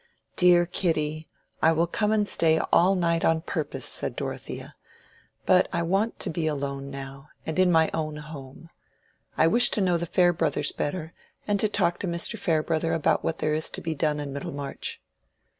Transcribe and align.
"Dear 0.35 0.65
Kitty, 0.65 1.29
I 1.61 1.73
will 1.73 1.85
come 1.85 2.11
and 2.11 2.27
stay 2.27 2.57
all 2.73 2.95
night 2.95 3.23
on 3.23 3.41
purpose," 3.41 3.85
said 3.85 4.15
Dorothea; 4.15 4.73
"but 5.45 5.67
I 5.71 5.83
want 5.83 6.17
to 6.21 6.31
be 6.31 6.47
alone 6.47 6.89
now, 6.89 7.29
and 7.45 7.59
in 7.59 7.71
my 7.71 7.91
own 7.93 8.15
home. 8.15 8.71
I 9.37 9.45
wish 9.45 9.69
to 9.69 9.79
know 9.79 9.99
the 9.99 10.07
Farebrothers 10.07 10.71
better, 10.71 11.13
and 11.47 11.59
to 11.59 11.69
talk 11.69 11.99
to 11.99 12.07
Mr. 12.07 12.35
Farebrother 12.39 12.93
about 12.93 13.23
what 13.23 13.37
there 13.37 13.53
is 13.53 13.69
to 13.69 13.79
be 13.81 13.93
done 13.93 14.19
in 14.19 14.33
Middlemarch." 14.33 14.99